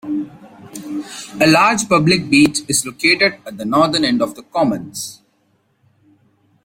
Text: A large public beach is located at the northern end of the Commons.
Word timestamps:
A 1.39 1.45
large 1.45 1.87
public 1.87 2.27
beach 2.27 2.61
is 2.67 2.87
located 2.87 3.37
at 3.45 3.55
the 3.57 3.65
northern 3.65 4.03
end 4.03 4.23
of 4.23 4.33
the 4.33 4.41
Commons. 4.41 5.21